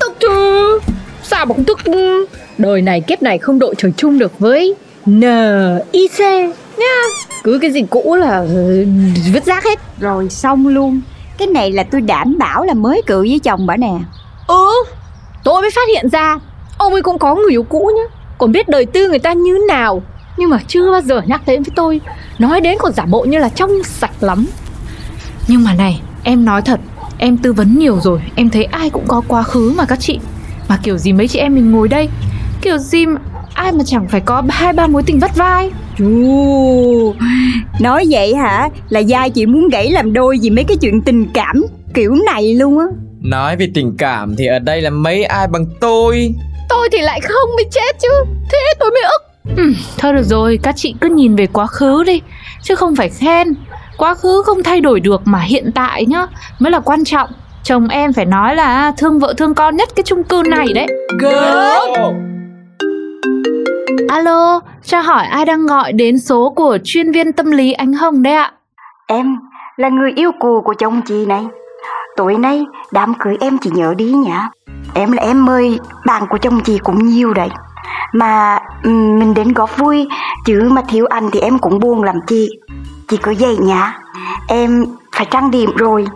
Tức 0.00 0.12
chứ 0.20 0.28
Sao 1.22 1.46
mà 1.46 1.54
không 1.54 1.64
tức? 1.64 1.78
Đời 2.58 2.82
này 2.82 3.00
kiếp 3.00 3.22
này 3.22 3.38
không 3.38 3.58
đội 3.58 3.74
trời 3.78 3.92
chung 3.96 4.18
được 4.18 4.38
với 4.38 4.74
NIC 5.06 6.20
nhá 6.78 6.96
Cứ 7.44 7.58
cái 7.62 7.70
gì 7.72 7.82
cũ 7.90 8.14
là 8.14 8.38
ừ, 8.38 8.86
vứt 9.32 9.44
rác 9.44 9.64
hết. 9.64 9.78
Rồi 10.00 10.28
xong 10.28 10.68
luôn. 10.68 11.00
Cái 11.38 11.48
này 11.48 11.72
là 11.72 11.84
tôi 11.90 12.00
đảm 12.00 12.38
bảo 12.38 12.64
là 12.64 12.74
mới 12.74 13.02
cự 13.06 13.20
với 13.20 13.38
chồng 13.38 13.66
bà 13.66 13.76
nè. 13.76 13.92
Ừ 14.46 14.70
Tôi 15.44 15.60
mới 15.60 15.70
phát 15.70 15.88
hiện 15.88 16.08
ra. 16.08 16.38
Ông 16.78 16.92
ấy 16.92 17.02
cũng 17.02 17.18
có 17.18 17.34
người 17.34 17.50
yêu 17.50 17.62
cũ 17.62 17.90
nhá. 17.96 18.16
Còn 18.38 18.52
biết 18.52 18.68
đời 18.68 18.86
tư 18.86 19.08
người 19.08 19.18
ta 19.18 19.32
như 19.32 19.58
nào. 19.68 20.02
Nhưng 20.36 20.50
mà 20.50 20.58
chưa 20.66 20.92
bao 20.92 21.00
giờ 21.00 21.20
nhắc 21.26 21.42
đến 21.46 21.62
với 21.62 21.72
tôi. 21.76 22.00
Nói 22.38 22.60
đến 22.60 22.78
còn 22.80 22.92
giả 22.92 23.04
bộ 23.04 23.24
như 23.24 23.38
là 23.38 23.48
trong 23.48 23.70
sạch 23.84 24.22
lắm. 24.22 24.46
Nhưng 25.48 25.64
mà 25.64 25.74
này 25.74 26.00
Em 26.24 26.44
nói 26.44 26.62
thật. 26.62 26.80
Em 27.18 27.36
tư 27.36 27.52
vấn 27.52 27.78
nhiều 27.78 28.00
rồi. 28.02 28.20
Em 28.36 28.50
thấy 28.50 28.64
ai 28.64 28.90
cũng 28.90 29.04
có 29.08 29.22
quá 29.28 29.42
khứ 29.42 29.74
mà 29.76 29.84
các 29.84 30.00
chị. 30.00 30.18
Mà 30.68 30.78
kiểu 30.82 30.98
gì 30.98 31.12
mấy 31.12 31.28
chị 31.28 31.38
em 31.38 31.54
mình 31.54 31.70
ngồi 31.70 31.88
đây? 31.88 32.08
Kiểu 32.62 32.78
gì 32.78 33.06
mà 33.06 33.20
ai 33.54 33.72
mà 33.72 33.84
chẳng 33.86 34.06
phải 34.08 34.20
có 34.20 34.42
hai 34.48 34.72
ba 34.72 34.86
mối 34.86 35.02
tình 35.06 35.18
vắt 35.18 35.36
vai? 35.36 35.70
Chú 35.98 37.14
Nói 37.80 38.06
vậy 38.10 38.34
hả? 38.34 38.68
Là 38.88 39.00
giai 39.00 39.30
chị 39.30 39.46
muốn 39.46 39.68
gãy 39.68 39.90
làm 39.90 40.12
đôi 40.12 40.38
vì 40.42 40.50
mấy 40.50 40.64
cái 40.64 40.76
chuyện 40.76 41.02
tình 41.02 41.26
cảm 41.34 41.64
Kiểu 41.94 42.14
này 42.32 42.54
luôn 42.54 42.78
á. 42.78 42.84
Nói 43.22 43.56
về 43.56 43.68
tình 43.74 43.94
cảm 43.98 44.36
thì 44.36 44.46
ở 44.46 44.58
đây 44.58 44.80
là 44.80 44.90
mấy 44.90 45.24
ai 45.24 45.46
bằng 45.48 45.66
tôi? 45.80 46.34
Tôi 46.68 46.88
thì 46.92 46.98
lại 47.00 47.20
không 47.20 47.50
bị 47.56 47.64
chết 47.70 47.96
chứ. 48.02 48.08
Thế 48.52 48.58
tôi 48.80 48.90
mới 48.90 49.02
ức. 49.02 49.22
Ừ, 49.56 49.72
Thôi 49.98 50.12
được 50.12 50.22
rồi 50.22 50.58
Các 50.62 50.74
chị 50.78 50.94
cứ 51.00 51.08
nhìn 51.08 51.36
về 51.36 51.46
quá 51.46 51.66
khứ 51.66 52.04
đi. 52.04 52.20
Chứ 52.62 52.74
không 52.74 52.96
phải 52.96 53.08
khen. 53.08 53.48
Quá 53.96 54.14
khứ 54.14 54.42
không 54.46 54.62
thay 54.62 54.80
đổi 54.80 55.00
được 55.00 55.22
mà 55.24 55.40
hiện 55.40 55.70
tại 55.74 56.06
nhá. 56.06 56.26
Mới 56.58 56.70
là 56.70 56.80
quan 56.80 57.04
trọng. 57.04 57.28
Chồng 57.62 57.88
em 57.88 58.12
phải 58.12 58.24
nói 58.24 58.54
là 58.56 58.92
thương 58.98 59.18
vợ 59.18 59.34
thương 59.36 59.54
con 59.54 59.76
nhất 59.76 59.88
cái 59.96 60.02
chung 60.06 60.24
cư 60.24 60.42
này 60.46 60.66
đấy. 60.74 60.86
Gớm 61.18 61.88
Alo, 64.14 64.60
cho 64.82 65.00
hỏi 65.00 65.26
ai 65.26 65.44
đang 65.44 65.66
gọi 65.66 65.92
đến 65.92 66.18
số 66.18 66.52
của 66.56 66.78
chuyên 66.84 67.12
viên 67.12 67.32
tâm 67.32 67.50
lý 67.50 67.72
Ánh 67.72 67.92
Hồng 67.92 68.22
đấy 68.22 68.34
ạ? 68.34 68.52
Em 69.06 69.36
là 69.76 69.88
người 69.88 70.12
yêu 70.16 70.32
cũ 70.40 70.62
của 70.64 70.74
chồng 70.74 71.00
chị 71.06 71.26
này. 71.26 71.46
Tối 72.16 72.38
nay 72.38 72.64
đám 72.92 73.14
cưới 73.18 73.36
em 73.40 73.58
chỉ 73.58 73.70
nhớ 73.70 73.94
đi 73.96 74.04
nhá. 74.04 74.48
Em 74.94 75.12
là 75.12 75.22
em 75.22 75.44
mời 75.44 75.78
bạn 76.06 76.22
của 76.30 76.38
chồng 76.38 76.60
chị 76.60 76.78
cũng 76.78 77.08
nhiều 77.08 77.34
đấy. 77.34 77.48
Mà 78.12 78.58
mình 78.84 79.34
đến 79.34 79.52
góp 79.52 79.78
vui 79.78 80.08
Chứ 80.46 80.68
mà 80.70 80.82
thiếu 80.88 81.06
anh 81.06 81.30
thì 81.32 81.40
em 81.40 81.58
cũng 81.58 81.80
buồn 81.80 82.02
lắm 82.02 82.16
chị. 82.26 82.48
Chị 83.08 83.16
cứ 83.16 83.34
vậy 83.38 83.56
nhá. 83.60 83.98
Em 84.48 84.84
phải 85.12 85.26
trang 85.30 85.50
điểm 85.50 85.70
rồi. 85.76 86.06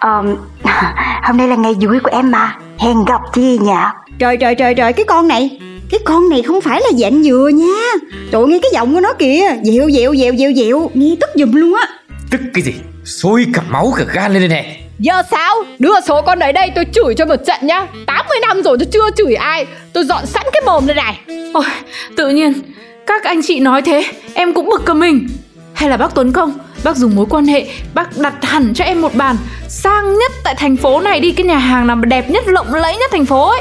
Um, 0.00 0.36
Hôm 1.22 1.36
nay 1.36 1.48
là 1.48 1.56
ngày 1.56 1.74
vui 1.80 2.00
của 2.00 2.10
em 2.12 2.30
mà. 2.30 2.56
Hẹn 2.78 3.04
gặp 3.04 3.20
chị 3.32 3.58
nhá. 3.58 3.92
Trời 4.18 4.36
trời 4.36 4.54
trời 4.54 4.74
trời 4.74 4.92
cái 4.92 5.04
con 5.08 5.28
này 5.28 5.60
cái 5.90 6.00
con 6.04 6.28
này 6.28 6.42
không 6.42 6.60
phải 6.60 6.80
là 6.80 6.98
dạng 6.98 7.22
dừa 7.22 7.50
nha. 7.54 8.06
Trời 8.32 8.42
ơi, 8.42 8.48
nghe 8.48 8.58
cái 8.62 8.70
giọng 8.72 8.94
của 8.94 9.00
nó 9.00 9.12
kìa. 9.12 9.42
Dịu 9.62 9.88
dịu 9.88 10.12
dịu 10.14 10.34
dịu 10.34 10.50
dịu 10.50 10.90
Nghe 10.94 11.16
tức 11.20 11.30
giùm 11.34 11.52
luôn 11.52 11.74
á. 11.74 11.88
Tức 12.30 12.40
cái 12.54 12.62
gì? 12.62 12.72
Sôi 13.04 13.46
cả 13.54 13.62
máu 13.68 13.94
cả 13.96 14.04
gan 14.12 14.32
lên 14.32 14.40
đây 14.40 14.48
nè. 14.48 14.80
Giờ 14.98 15.22
sao? 15.30 15.54
Đưa 15.78 16.00
số 16.08 16.22
con 16.22 16.38
đấy 16.38 16.52
đây 16.52 16.70
tôi 16.74 16.84
chửi 16.94 17.14
cho 17.14 17.26
một 17.26 17.36
trận 17.46 17.56
nhá. 17.62 17.86
80 18.06 18.38
năm 18.40 18.62
rồi 18.62 18.76
tôi 18.78 18.86
chưa 18.92 19.10
chửi 19.16 19.34
ai. 19.34 19.66
Tôi 19.92 20.04
dọn 20.04 20.26
sẵn 20.26 20.42
cái 20.52 20.62
mồm 20.66 20.86
đây 20.86 20.96
này. 20.96 21.20
Ôi, 21.54 21.64
tự 22.16 22.28
nhiên 22.28 22.52
Các 23.06 23.24
anh 23.24 23.40
chị 23.42 23.60
nói 23.60 23.82
thế 23.82 24.04
Em 24.34 24.54
cũng 24.54 24.68
bực 24.68 24.82
cả 24.86 24.94
mình. 24.94 25.28
Hay 25.74 25.90
là 25.90 25.96
bác 25.96 26.14
Tuấn 26.14 26.32
Công 26.32 26.58
Bác 26.84 26.96
dùng 26.96 27.16
mối 27.16 27.26
quan 27.30 27.46
hệ 27.46 27.66
Bác 27.94 28.18
đặt 28.18 28.34
hẳn 28.42 28.74
cho 28.74 28.84
em 28.84 29.02
một 29.02 29.14
bàn. 29.14 29.36
Sang 29.68 30.18
nhất 30.18 30.32
tại 30.44 30.54
thành 30.58 30.76
phố 30.76 31.00
này 31.00 31.20
đi 31.20 31.32
Cái 31.32 31.46
nhà 31.46 31.58
hàng 31.58 31.86
nào 31.86 31.96
đẹp 31.96 32.30
nhất 32.30 32.48
lộng 32.48 32.74
lẫy 32.74 32.96
nhất 32.96 33.10
thành 33.12 33.26
phố 33.26 33.48
ấy 33.48 33.60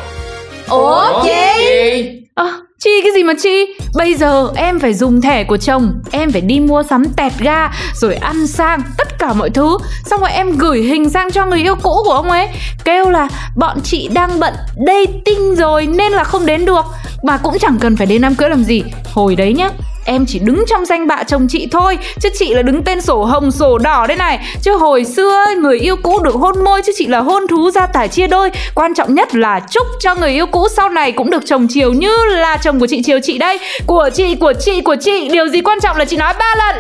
Ủa 0.70 1.24
chị? 1.24 2.22
à, 2.36 2.46
chi 2.80 2.90
cái 3.04 3.12
gì 3.14 3.24
mà 3.24 3.34
chi 3.44 3.66
Bây 3.96 4.16
giờ 4.16 4.50
em 4.56 4.80
phải 4.80 4.94
dùng 4.94 5.22
thẻ 5.22 5.44
của 5.44 5.58
chồng. 5.58 5.94
Em 6.12 6.32
phải 6.32 6.42
đi 6.42 6.60
mua 6.60 6.84
sắm 6.84 7.06
tẹt 7.18 7.32
ga 7.40 7.70
Rồi 7.94 8.16
ăn 8.16 8.48
sang 8.48 8.82
tất 8.98 9.20
cả 9.20 9.34
mọi 9.34 9.50
thứ. 9.50 9.78
Xong 10.06 10.20
rồi 10.20 10.32
em 10.32 10.58
gửi 10.58 10.82
hình 10.82 11.10
sang 11.10 11.32
cho 11.32 11.46
người 11.46 11.60
yêu 11.60 11.76
cũ 11.76 12.02
của 12.06 12.12
ông 12.12 12.32
ấy. 12.32 12.48
Kêu 12.86 13.10
là 13.10 13.28
bọn 13.56 13.78
chị 13.84 14.10
đang 14.14 14.40
bận 14.40 14.54
dating 14.88 15.56
rồi 15.56 15.88
Nên 15.88 16.12
là 16.12 16.24
không 16.24 16.46
đến 16.46 16.66
được. 16.66 16.86
Mà 17.24 17.38
cũng 17.38 17.58
chẳng 17.60 17.78
cần 17.80 17.96
phải 17.98 18.08
đến 18.08 18.22
đám 18.22 18.36
cưới 18.36 18.50
làm 18.50 18.64
gì. 18.64 18.84
Hồi 19.14 19.36
đấy 19.36 19.54
nhá 19.54 19.70
Em 20.08 20.26
chỉ 20.26 20.40
đứng 20.40 20.64
trong 20.68 20.86
danh 20.86 21.08
bạ 21.08 21.24
chồng 21.24 21.48
chị 21.50 21.68
thôi 21.72 21.98
Chứ 22.20 22.30
chị 22.40 22.54
là 22.54 22.62
đứng 22.62 22.84
tên 22.84 23.02
sổ 23.02 23.24
hồng 23.24 23.52
sổ 23.52 23.78
đỏ 23.78 24.06
đây 24.08 24.18
này. 24.18 24.40
Chứ 24.62 24.78
hồi 24.78 25.06
xưa 25.06 25.46
người 25.58 25.80
yêu 25.80 25.96
cũ 26.04 26.20
được 26.24 26.36
hôn 26.36 26.64
môi 26.64 26.82
Chứ 26.82 26.94
chị 26.96 27.08
là 27.08 27.20
hôn 27.20 27.48
thú 27.48 27.72
gia 27.72 27.86
tải 27.86 28.08
chia 28.08 28.28
đôi. 28.28 28.52
Quan 28.76 28.94
trọng 28.94 29.14
nhất 29.14 29.36
là 29.36 29.60
chúc 29.70 29.88
cho 30.00 30.16
người 30.16 30.32
yêu 30.32 30.46
cũ 30.46 30.68
sau 30.76 30.90
này 30.90 31.12
Cũng 31.12 31.30
được 31.30 31.44
chồng 31.46 31.68
chiều 31.70 31.94
như 31.94 32.12
là 32.26 32.58
chồng 32.58 32.80
của 32.80 32.88
chị 32.88 33.02
chiều 33.04 33.20
chị 33.24 33.38
đây. 33.38 33.60
Của 33.86 34.10
chị, 34.14 34.36
của 34.36 34.54
chị, 34.60 34.82
của 34.82 34.96
chị 35.02 35.30
Điều 35.30 35.48
gì 35.48 35.62
quan 35.62 35.80
trọng 35.80 35.98
là 35.98 36.06
chị 36.06 36.18
nói 36.18 36.34
ba 36.40 36.56
lần. 36.56 36.76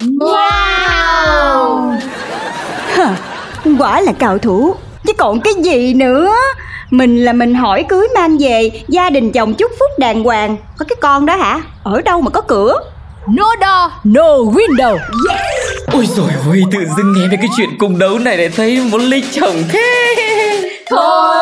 Wow. 0.00 1.92
Quả 3.78 4.00
là 4.00 4.12
cao 4.18 4.38
thủ. 4.38 4.74
Chứ 5.06 5.12
còn 5.18 5.40
cái 5.40 5.54
gì 5.54 5.94
nữa 5.94 6.32
mình 6.90 7.24
là 7.24 7.32
mình 7.32 7.54
hỏi 7.54 7.84
cưới 7.88 8.08
mang 8.14 8.36
về 8.40 8.70
Gia 8.88 9.10
đình 9.10 9.32
chồng 9.32 9.54
chúc 9.54 9.70
phúc 9.78 9.90
đàng 9.98 10.24
hoàng. 10.24 10.56
Có 10.78 10.84
cái 10.88 10.96
con 11.00 11.26
đó 11.26 11.36
hả? 11.36 11.60
Ở 11.82 12.02
đâu 12.02 12.20
mà 12.20 12.30
có 12.30 12.40
cửa? 12.40 12.78
No 13.26 13.44
door, 13.60 13.92
no 14.04 14.22
window. 14.36 14.92
Yes. 14.94 15.40
Ôi 15.92 16.06
rồi 16.16 16.30
ôi 16.46 16.62
tự 16.72 16.78
dưng 16.96 17.12
nghe 17.12 17.28
về 17.28 17.36
cái 17.36 17.48
chuyện 17.56 17.68
cùng 17.78 17.98
đấu 17.98 18.18
này 18.18 18.36
lại 18.36 18.48
thấy 18.56 18.80
muốn 18.90 19.00
lấy 19.00 19.22
chồng 19.32 19.62
thế. 19.68 20.12
Thôi 20.90 21.36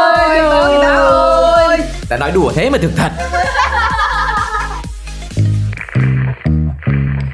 Thôi 0.51 0.79
ta 0.83 0.95
ơi. 0.97 1.79
Ta 2.09 2.17
nói 2.17 2.31
đùa 2.35 2.53
thế 2.55 2.71
mà 2.71 2.79
thực 2.79 2.91
thật. 2.97 3.11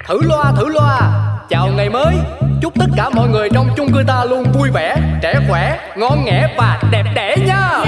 Thử 0.08 0.18
loa 0.22 0.52
thử 0.56 0.68
loa. 0.68 1.00
Chào 1.48 1.68
ngày 1.68 1.90
mới. 1.90 2.14
Chúc 2.62 2.72
tất 2.78 2.86
cả 2.96 3.10
mọi 3.10 3.28
người 3.28 3.48
trong 3.54 3.68
chung 3.76 3.92
cư 3.92 4.02
ta 4.06 4.24
luôn 4.24 4.44
vui 4.52 4.70
vẻ, 4.74 4.96
trẻ 5.22 5.34
khỏe, 5.48 5.78
ngon 5.96 6.24
nghẻ 6.24 6.54
và 6.58 6.82
đẹp 6.90 7.04
đẽ 7.14 7.36
nha. 7.46 7.68
Có 7.70 7.84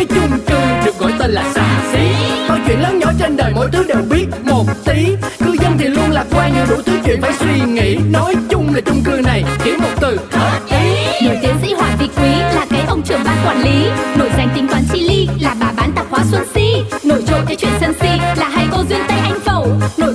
cái 0.00 0.18
chung 0.20 0.38
cư 0.46 0.84
được 0.84 0.98
gọi 0.98 1.12
tên 1.18 1.30
là 1.30 1.44
xà 1.54 1.92
xí. 1.92 1.98
Mọi 2.48 2.58
chuyện 2.66 2.80
lớn 2.80 2.98
nhỏ 2.98 3.12
trên 3.18 3.36
đời 3.36 3.52
mỗi 3.54 3.68
thứ 3.72 3.84
đều 3.88 4.02
biết 4.10 4.26
một 4.44 4.64
tí. 4.84 5.06
Cư 5.38 5.56
dân 5.62 5.78
thì 5.78 5.88
luôn 5.88 6.10
lạc 6.10 6.24
quan 6.32 6.52
nhiều 6.54 6.64
đủ 6.68 6.82
thứ 6.86 6.92
chuyện 7.04 7.20
phải 7.22 7.32
suy 7.32 7.60
nghĩ. 7.60 7.96
Nói 8.12 8.34
chung 8.50 8.74
là 8.74 8.80
chung 8.80 9.02
cư 9.04 9.20
này 9.24 9.44
chỉ 9.64 9.70
một 9.76 9.88
từ. 10.00 10.18
Hợp 10.30 10.60
ý. 10.70 11.26
Nổi 11.26 11.38
tiến 11.42 11.54
sĩ 11.62 11.72
Hoàng 11.72 11.96
Vị 11.98 12.08
Quý 12.16 12.30
là 12.30 12.66
cái 12.70 12.84
ông 12.88 13.02
trưởng 13.02 13.20
ban 13.24 13.36
quản 13.46 13.62
lý. 13.62 13.88
Nổi 14.16 14.30
danh 14.36 14.48
tính 14.54 14.68
toán 14.68 14.82
chi 14.92 15.00
ly 15.00 15.28
là 15.40 15.54
bà 15.60 15.72
bán 15.76 15.92
tạp 15.92 16.06
hóa 16.10 16.20
Xuân 16.30 16.42
Si. 16.54 16.82
Nổi 17.04 17.22
trội 17.26 17.40
cái 17.46 17.56
chuyện 17.56 17.72
sân 17.80 17.92
si 18.00 18.08
là 18.36 18.48
hai 18.48 18.66
cô 18.72 18.84
duyên 18.88 19.00
Tây 19.08 19.18
Anh 19.18 19.40
Phẩu. 19.44 19.66
Nổi 19.98 20.14